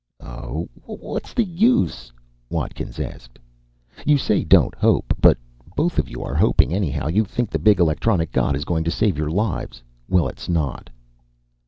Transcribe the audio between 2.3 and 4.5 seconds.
Watkins asked. "You say